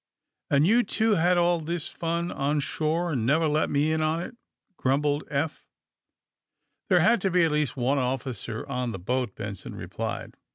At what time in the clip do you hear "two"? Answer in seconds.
0.81-1.11